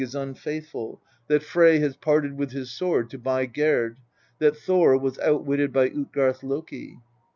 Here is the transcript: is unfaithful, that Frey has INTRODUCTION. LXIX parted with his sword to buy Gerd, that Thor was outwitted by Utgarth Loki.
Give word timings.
is 0.01 0.15
unfaithful, 0.15 0.99
that 1.27 1.43
Frey 1.43 1.77
has 1.77 1.93
INTRODUCTION. 1.93 1.93
LXIX 1.93 2.01
parted 2.05 2.33
with 2.39 2.51
his 2.53 2.71
sword 2.71 3.07
to 3.11 3.19
buy 3.19 3.45
Gerd, 3.45 3.97
that 4.39 4.57
Thor 4.57 4.97
was 4.97 5.19
outwitted 5.19 5.71
by 5.71 5.89
Utgarth 5.91 6.41
Loki. 6.41 6.97